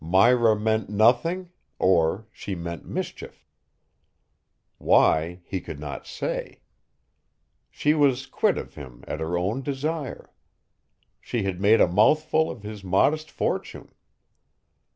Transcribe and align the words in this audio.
Myra 0.03 0.59
meant 0.59 0.89
nothing 0.89 1.51
or 1.77 2.25
she 2.31 2.55
meant 2.55 2.87
mischief. 2.87 3.45
Why, 4.79 5.41
he 5.45 5.61
could 5.61 5.79
not 5.79 6.07
say. 6.07 6.61
She 7.69 7.93
was 7.93 8.25
quit 8.25 8.57
of 8.57 8.73
him 8.73 9.03
at 9.07 9.19
her 9.19 9.37
own 9.37 9.61
desire. 9.61 10.31
She 11.19 11.43
had 11.43 11.61
made 11.61 11.81
a 11.81 11.87
mouthful 11.87 12.49
of 12.49 12.63
his 12.63 12.83
modest 12.83 13.29
fortune. 13.29 13.91